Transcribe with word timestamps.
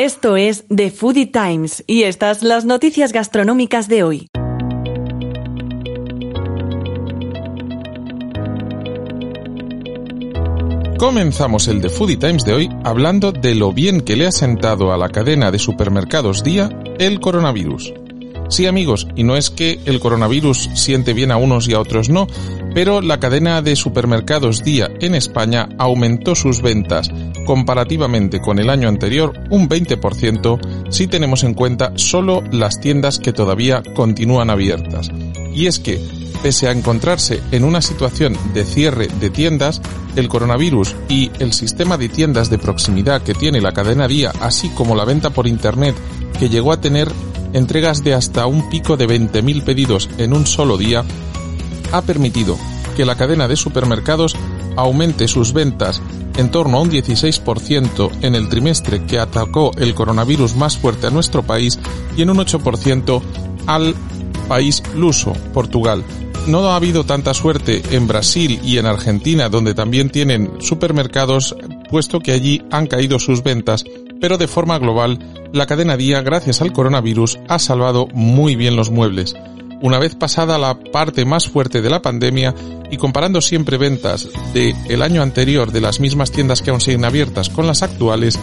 Esto 0.00 0.38
es 0.38 0.64
The 0.74 0.90
Foodie 0.90 1.26
Times 1.26 1.84
y 1.86 2.04
estas 2.04 2.42
las 2.42 2.64
noticias 2.64 3.12
gastronómicas 3.12 3.86
de 3.86 4.02
hoy. 4.02 4.28
Comenzamos 10.96 11.68
el 11.68 11.82
The 11.82 11.90
Foodie 11.90 12.16
Times 12.16 12.46
de 12.46 12.54
hoy 12.54 12.70
hablando 12.82 13.30
de 13.30 13.54
lo 13.54 13.74
bien 13.74 14.00
que 14.00 14.16
le 14.16 14.26
ha 14.26 14.32
sentado 14.32 14.90
a 14.90 14.96
la 14.96 15.10
cadena 15.10 15.50
de 15.50 15.58
supermercados 15.58 16.42
Día 16.42 16.70
el 16.98 17.20
coronavirus. 17.20 17.92
Sí 18.48 18.66
amigos, 18.66 19.06
y 19.16 19.22
no 19.22 19.36
es 19.36 19.50
que 19.50 19.80
el 19.84 20.00
coronavirus 20.00 20.70
siente 20.76 21.12
bien 21.12 21.30
a 21.30 21.36
unos 21.36 21.68
y 21.68 21.74
a 21.74 21.78
otros 21.78 22.08
no, 22.08 22.26
pero 22.74 23.02
la 23.02 23.20
cadena 23.20 23.60
de 23.60 23.76
supermercados 23.76 24.64
Día 24.64 24.88
en 25.00 25.14
España 25.14 25.68
aumentó 25.78 26.34
sus 26.34 26.62
ventas 26.62 27.10
comparativamente 27.50 28.40
con 28.40 28.60
el 28.60 28.70
año 28.70 28.88
anterior 28.88 29.32
un 29.50 29.68
20% 29.68 30.88
si 30.88 31.08
tenemos 31.08 31.42
en 31.42 31.54
cuenta 31.54 31.90
solo 31.96 32.44
las 32.52 32.78
tiendas 32.78 33.18
que 33.18 33.32
todavía 33.32 33.82
continúan 33.96 34.50
abiertas. 34.50 35.10
Y 35.52 35.66
es 35.66 35.80
que, 35.80 36.00
pese 36.44 36.68
a 36.68 36.70
encontrarse 36.70 37.40
en 37.50 37.64
una 37.64 37.82
situación 37.82 38.36
de 38.54 38.64
cierre 38.64 39.08
de 39.18 39.30
tiendas, 39.30 39.82
el 40.14 40.28
coronavirus 40.28 40.94
y 41.08 41.32
el 41.40 41.52
sistema 41.52 41.96
de 41.96 42.08
tiendas 42.08 42.50
de 42.50 42.58
proximidad 42.58 43.20
que 43.22 43.34
tiene 43.34 43.60
la 43.60 43.72
cadena 43.72 44.06
Día, 44.06 44.30
así 44.40 44.68
como 44.68 44.94
la 44.94 45.04
venta 45.04 45.30
por 45.30 45.48
Internet, 45.48 45.96
que 46.38 46.50
llegó 46.50 46.70
a 46.72 46.80
tener 46.80 47.08
entregas 47.52 48.04
de 48.04 48.14
hasta 48.14 48.46
un 48.46 48.70
pico 48.70 48.96
de 48.96 49.08
20.000 49.08 49.64
pedidos 49.64 50.08
en 50.18 50.34
un 50.34 50.46
solo 50.46 50.78
día, 50.78 51.02
ha 51.90 52.02
permitido 52.02 52.56
que 52.96 53.04
la 53.04 53.16
cadena 53.16 53.48
de 53.48 53.56
supermercados 53.56 54.36
aumente 54.76 55.26
sus 55.26 55.52
ventas 55.52 56.00
en 56.40 56.50
torno 56.50 56.78
a 56.78 56.80
un 56.80 56.90
16% 56.90 58.10
en 58.22 58.34
el 58.34 58.48
trimestre 58.48 59.04
que 59.04 59.18
atacó 59.18 59.72
el 59.76 59.94
coronavirus 59.94 60.56
más 60.56 60.78
fuerte 60.78 61.06
a 61.06 61.10
nuestro 61.10 61.42
país 61.42 61.78
y 62.16 62.22
en 62.22 62.30
un 62.30 62.38
8% 62.38 63.20
al 63.66 63.94
país 64.48 64.82
luso, 64.96 65.34
Portugal. 65.52 66.02
No 66.46 66.66
ha 66.66 66.76
habido 66.76 67.04
tanta 67.04 67.34
suerte 67.34 67.82
en 67.90 68.06
Brasil 68.06 68.58
y 68.64 68.78
en 68.78 68.86
Argentina, 68.86 69.50
donde 69.50 69.74
también 69.74 70.08
tienen 70.08 70.50
supermercados, 70.60 71.54
puesto 71.90 72.20
que 72.20 72.32
allí 72.32 72.62
han 72.70 72.86
caído 72.86 73.18
sus 73.18 73.42
ventas, 73.42 73.84
pero 74.18 74.38
de 74.38 74.48
forma 74.48 74.78
global, 74.78 75.18
la 75.52 75.66
cadena 75.66 75.98
Día, 75.98 76.22
gracias 76.22 76.62
al 76.62 76.72
coronavirus, 76.72 77.38
ha 77.48 77.58
salvado 77.58 78.06
muy 78.14 78.56
bien 78.56 78.76
los 78.76 78.90
muebles. 78.90 79.36
Una 79.82 79.98
vez 79.98 80.14
pasada 80.14 80.58
la 80.58 80.74
parte 80.74 81.24
más 81.24 81.48
fuerte 81.48 81.80
de 81.80 81.88
la 81.88 82.02
pandemia 82.02 82.54
y 82.90 82.98
comparando 82.98 83.40
siempre 83.40 83.78
ventas 83.78 84.28
del 84.52 84.74
el 84.88 85.02
año 85.02 85.22
anterior 85.22 85.72
de 85.72 85.80
las 85.80 86.00
mismas 86.00 86.30
tiendas 86.30 86.60
que 86.60 86.70
aún 86.70 86.82
siguen 86.82 87.04
abiertas 87.04 87.48
con 87.48 87.66
las 87.66 87.82
actuales, 87.82 88.38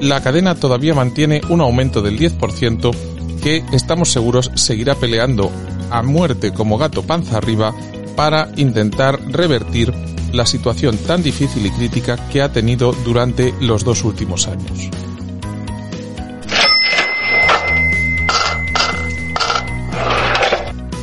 la 0.00 0.22
cadena 0.22 0.54
todavía 0.54 0.94
mantiene 0.94 1.42
un 1.50 1.60
aumento 1.60 2.00
del 2.00 2.18
10% 2.18 2.94
que 3.42 3.64
estamos 3.72 4.10
seguros 4.10 4.50
seguirá 4.54 4.94
peleando 4.94 5.50
a 5.90 6.02
muerte 6.02 6.52
como 6.52 6.78
gato 6.78 7.02
panza 7.02 7.36
arriba 7.36 7.74
para 8.16 8.48
intentar 8.56 9.20
revertir 9.30 9.92
la 10.32 10.46
situación 10.46 10.96
tan 10.96 11.22
difícil 11.22 11.64
y 11.66 11.70
crítica 11.70 12.16
que 12.30 12.42
ha 12.42 12.52
tenido 12.52 12.92
durante 13.04 13.54
los 13.60 13.84
dos 13.84 14.04
últimos 14.04 14.46
años. 14.48 14.90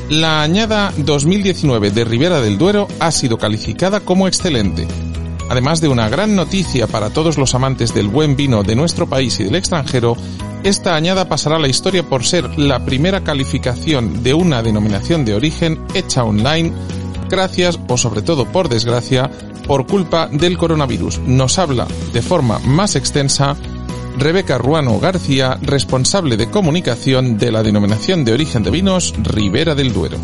La 0.09 0.43
añada 0.43 0.93
2019 0.97 1.89
de 1.89 2.05
Ribera 2.05 2.39
del 2.39 2.59
Duero 2.59 2.87
ha 2.99 3.11
sido 3.11 3.39
calificada 3.39 4.01
como 4.01 4.27
excelente. 4.27 4.87
Además 5.49 5.81
de 5.81 5.87
una 5.87 6.09
gran 6.09 6.35
noticia 6.35 6.85
para 6.85 7.09
todos 7.09 7.39
los 7.39 7.55
amantes 7.55 7.91
del 7.93 8.07
buen 8.07 8.35
vino 8.35 8.61
de 8.61 8.75
nuestro 8.75 9.07
país 9.07 9.39
y 9.39 9.45
del 9.45 9.55
extranjero, 9.55 10.15
esta 10.63 10.95
añada 10.95 11.27
pasará 11.27 11.55
a 11.55 11.59
la 11.59 11.67
historia 11.67 12.03
por 12.03 12.23
ser 12.23 12.57
la 12.57 12.85
primera 12.85 13.23
calificación 13.23 14.21
de 14.21 14.35
una 14.35 14.61
denominación 14.61 15.25
de 15.25 15.33
origen 15.33 15.83
hecha 15.95 16.23
online 16.23 16.71
gracias 17.27 17.79
o 17.87 17.97
sobre 17.97 18.21
todo 18.21 18.45
por 18.45 18.69
desgracia 18.69 19.31
por 19.67 19.87
culpa 19.87 20.27
del 20.27 20.57
coronavirus. 20.57 21.19
Nos 21.19 21.57
habla 21.57 21.87
de 22.13 22.21
forma 22.21 22.59
más 22.59 22.95
extensa 22.95 23.55
Rebeca 24.17 24.57
Ruano 24.57 24.99
García, 24.99 25.57
responsable 25.61 26.37
de 26.37 26.49
comunicación 26.49 27.37
de 27.37 27.51
la 27.51 27.63
denominación 27.63 28.23
de 28.23 28.33
origen 28.33 28.63
de 28.63 28.71
vinos 28.71 29.13
Ribera 29.21 29.75
del 29.75 29.91
Duero. 29.91 30.17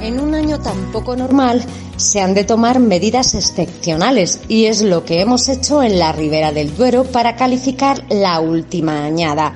En 0.00 0.20
un 0.20 0.34
año 0.34 0.60
tan 0.60 0.92
poco 0.92 1.16
normal 1.16 1.64
se 1.96 2.20
han 2.20 2.34
de 2.34 2.44
tomar 2.44 2.78
medidas 2.78 3.34
excepcionales 3.34 4.40
y 4.48 4.66
es 4.66 4.82
lo 4.82 5.04
que 5.04 5.20
hemos 5.20 5.48
hecho 5.48 5.82
en 5.82 5.98
la 5.98 6.12
Ribera 6.12 6.52
del 6.52 6.76
Duero 6.76 7.04
para 7.04 7.36
calificar 7.36 8.04
la 8.10 8.40
última 8.40 9.04
añada. 9.04 9.54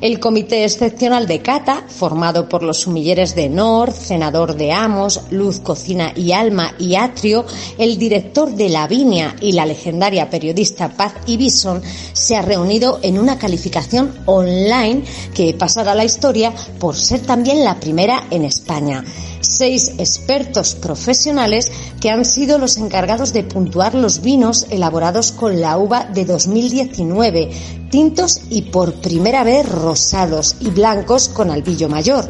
El 0.00 0.20
Comité 0.20 0.64
Excepcional 0.64 1.26
de 1.26 1.42
Cata, 1.42 1.82
formado 1.88 2.48
por 2.48 2.62
los 2.62 2.82
sumilleres 2.82 3.34
de 3.34 3.48
Nor, 3.48 3.92
Senador 3.92 4.54
de 4.54 4.70
Amos, 4.70 5.22
Luz 5.30 5.58
Cocina 5.58 6.12
y 6.14 6.30
Alma 6.30 6.72
y 6.78 6.94
Atrio, 6.94 7.44
el 7.78 7.98
director 7.98 8.54
de 8.54 8.68
La 8.68 8.86
Viña 8.86 9.34
y 9.40 9.52
la 9.52 9.66
legendaria 9.66 10.30
periodista 10.30 10.90
Paz 10.90 11.14
Ibison, 11.26 11.82
se 12.12 12.36
ha 12.36 12.42
reunido 12.42 13.00
en 13.02 13.18
una 13.18 13.38
calificación 13.38 14.14
online 14.26 15.02
que 15.34 15.52
pasará 15.54 15.92
a 15.92 15.96
la 15.96 16.04
historia 16.04 16.52
por 16.78 16.94
ser 16.94 17.20
también 17.20 17.64
la 17.64 17.80
primera 17.80 18.22
en 18.30 18.44
España. 18.44 19.04
Seis 19.40 19.94
expertos 19.98 20.74
profesionales 20.74 21.72
que 22.00 22.10
han 22.10 22.24
sido 22.24 22.58
los 22.58 22.76
encargados 22.76 23.32
de 23.32 23.44
puntuar 23.44 23.94
los 23.94 24.20
vinos 24.20 24.66
elaborados 24.70 25.32
con 25.32 25.60
la 25.60 25.78
uva 25.78 26.04
de 26.04 26.24
2019, 26.24 27.50
tintos 27.90 28.40
y 28.50 28.62
por 28.62 28.94
primera 28.94 29.44
vez 29.44 29.68
rosados 29.68 30.56
y 30.60 30.70
blancos 30.70 31.28
con 31.28 31.50
albillo 31.50 31.88
mayor. 31.88 32.28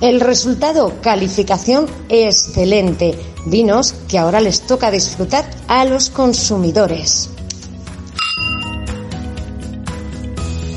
El 0.00 0.20
resultado, 0.20 1.00
calificación 1.02 1.86
excelente, 2.08 3.18
vinos 3.46 3.94
que 4.08 4.18
ahora 4.18 4.40
les 4.40 4.62
toca 4.62 4.90
disfrutar 4.90 5.48
a 5.68 5.84
los 5.84 6.10
consumidores. 6.10 7.30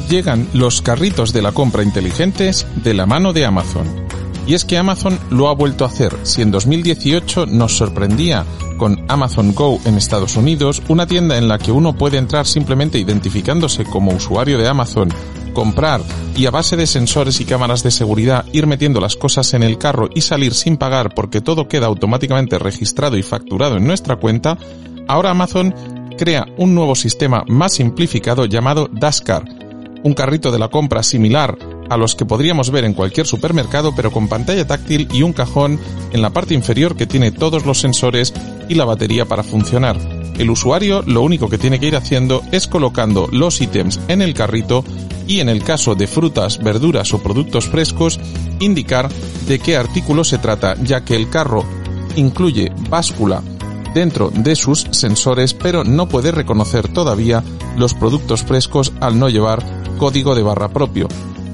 Llegan 0.10 0.48
los 0.54 0.82
carritos 0.82 1.34
de 1.34 1.42
la 1.42 1.54
compra 1.54 1.82
inteligentes 1.82 2.68
de 2.84 2.94
la 2.94 3.06
mano 3.06 3.34
de 3.34 3.46
Amazon. 3.46 4.03
Y 4.46 4.56
es 4.56 4.66
que 4.66 4.78
Amazon 4.78 5.18
lo 5.30 5.48
ha 5.48 5.56
vuelto 5.56 5.86
a 5.86 5.88
hacer. 5.88 6.16
Si 6.24 6.42
en 6.42 6.52
2018 6.52 7.46
nos 7.46 7.78
sorprendía 7.78 8.46
con 8.78 9.06
Amazon 9.08 9.54
Go 9.54 9.80
en 9.86 9.96
Estados 9.96 10.36
Unidos, 10.36 10.82
una 10.90 11.08
tienda 11.08 11.38
en 11.38 11.48
la 11.48 11.58
que 11.58 11.72
uno 11.72 11.96
puede 11.96 12.18
entrar 12.18 12.46
simplemente 12.46 12.98
identificándose 12.98 13.86
como 13.86 14.12
usuario 14.12 14.58
de 14.58 14.68
Amazon, 14.68 15.10
comprar 15.54 16.02
y 16.36 16.46
a 16.48 16.52
base 16.52 16.76
de 16.76 16.88
sensores 16.88 17.40
y 17.40 17.46
cámaras 17.46 17.84
de 17.84 17.92
seguridad 17.92 18.46
ir 18.52 18.68
metiendo 18.68 19.00
las 19.00 19.16
cosas 19.16 19.54
en 19.54 19.64
el 19.64 19.78
carro 19.78 20.10
y 20.14 20.22
salir 20.22 20.54
sin 20.54 20.78
pagar 20.78 21.14
porque 21.14 21.42
todo 21.42 21.68
queda 21.68 21.86
automáticamente 21.86 22.60
registrado 22.60 23.18
y 23.18 23.24
facturado 23.24 23.78
en 23.78 23.86
nuestra 23.86 24.18
cuenta, 24.18 24.58
ahora 25.08 25.30
Amazon 25.30 25.74
crea 26.18 26.46
un 26.58 26.76
nuevo 26.76 26.96
sistema 26.96 27.44
más 27.48 27.74
simplificado 27.74 28.46
llamado 28.46 28.90
Dashcar, 28.92 29.46
un 30.04 30.14
carrito 30.14 30.52
de 30.52 30.60
la 30.60 30.70
compra 30.70 31.04
similar 31.04 31.58
a 31.94 31.98
los 31.98 32.16
que 32.16 32.26
podríamos 32.26 32.72
ver 32.72 32.86
en 32.86 32.94
cualquier 32.94 33.28
supermercado, 33.28 33.94
pero 33.96 34.12
con 34.12 34.28
pantalla 34.28 34.66
táctil 34.66 35.08
y 35.14 35.22
un 35.22 35.32
cajón 35.32 35.80
en 36.12 36.22
la 36.22 36.32
parte 36.32 36.56
inferior 36.56 36.96
que 36.96 37.06
tiene 37.06 37.32
todos 37.32 37.66
los 37.66 37.80
sensores 37.80 38.34
y 38.68 38.76
la 38.76 38.86
batería 38.86 39.26
para 39.26 39.44
funcionar. 39.44 39.98
El 40.38 40.50
usuario 40.50 41.04
lo 41.04 41.22
único 41.22 41.50
que 41.50 41.60
tiene 41.60 41.80
que 41.80 41.86
ir 41.86 41.96
haciendo 41.96 42.42
es 42.52 42.68
colocando 42.68 43.30
los 43.32 43.62
ítems 43.62 44.00
en 44.08 44.24
el 44.24 44.34
carrito 44.34 44.84
y 45.28 45.40
en 45.40 45.50
el 45.50 45.64
caso 45.64 45.94
de 45.94 46.08
frutas, 46.08 46.62
verduras 46.64 47.14
o 47.14 47.20
productos 47.20 47.66
frescos, 47.66 48.20
indicar 48.60 49.10
de 49.48 49.60
qué 49.60 49.78
artículo 49.78 50.24
se 50.24 50.40
trata, 50.40 50.76
ya 50.82 51.06
que 51.06 51.16
el 51.16 51.30
carro 51.30 51.64
incluye 52.16 52.72
báscula 52.90 53.44
dentro 53.94 54.32
de 54.32 54.56
sus 54.56 54.88
sensores, 54.90 55.54
pero 55.54 55.84
no 55.84 56.10
puede 56.10 56.32
reconocer 56.32 56.88
todavía 56.88 57.44
los 57.78 57.94
productos 57.94 58.42
frescos 58.42 58.92
al 59.00 59.20
no 59.20 59.30
llevar 59.30 59.64
código 60.00 60.34
de 60.34 60.42
barra 60.42 60.70
propio 60.70 61.08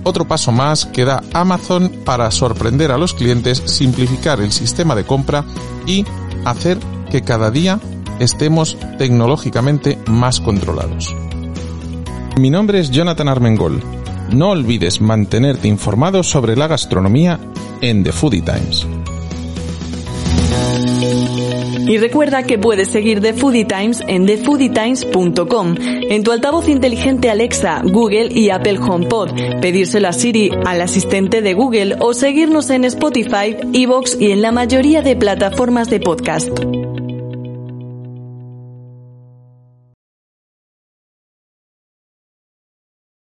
otro 0.09 0.27
paso 0.27 0.51
más 0.51 0.85
que 0.85 1.06
da 1.06 1.23
Amazon 1.33 1.91
para 2.03 2.29
sorprender 2.31 2.91
a 2.91 2.97
los 2.97 3.13
clientes, 3.13 3.61
simplificar 3.65 4.41
el 4.41 4.51
sistema 4.51 4.95
de 4.95 5.06
compra 5.06 5.45
y 5.85 6.06
hacer 6.45 6.79
que 7.09 7.21
cada 7.21 7.51
día 7.51 7.79
estemos 8.19 8.77
tecnológicamente 8.97 9.97
más 10.07 10.39
controlados. 10.39 11.15
Mi 12.38 12.50
nombre 12.50 12.79
es 12.79 12.91
Jonathan 12.91 13.27
Armengol. 13.27 13.81
No 14.31 14.51
olvides 14.51 15.01
mantenerte 15.01 15.67
informado 15.67 16.23
sobre 16.23 16.55
la 16.55 16.67
gastronomía 16.67 17.39
en 17.81 18.03
The 18.03 18.12
Foodie 18.12 18.41
Times. 18.41 18.85
Y 21.89 21.97
recuerda 21.97 22.44
que 22.44 22.59
puedes 22.59 22.89
seguir 22.89 23.19
The 23.19 23.33
Foodie 23.33 23.65
Times 23.65 24.03
en 24.07 24.27
thefoodietimes.com, 24.27 25.75
en 25.80 26.24
tu 26.24 26.31
altavoz 26.31 26.69
inteligente 26.69 27.31
Alexa, 27.31 27.81
Google 27.83 28.27
y 28.31 28.51
Apple 28.51 28.77
HomePod, 28.77 29.31
pedírselo 29.59 30.07
a 30.07 30.13
Siri, 30.13 30.51
al 30.68 30.81
asistente 30.81 31.41
de 31.41 31.56
Google 31.56 31.95
o 32.00 32.13
seguirnos 32.13 32.69
en 32.69 32.86
Spotify, 32.86 33.57
Evox 33.74 34.21
y 34.21 34.31
en 34.31 34.44
la 34.44 34.51
mayoría 34.51 35.01
de 35.01 35.15
plataformas 35.15 35.89
de 35.89 36.00
podcast. 36.00 36.78